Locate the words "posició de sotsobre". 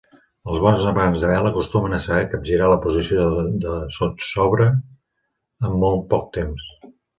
2.87-4.69